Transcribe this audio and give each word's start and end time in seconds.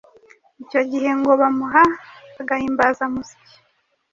Icyo 0.63 0.81
gihe 0.91 1.09
ngo 1.19 1.31
bamuha 1.41 1.83
agahimazamusyi 2.41 3.37